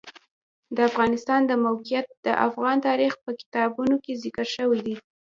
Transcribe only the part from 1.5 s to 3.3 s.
موقعیت د افغان تاریخ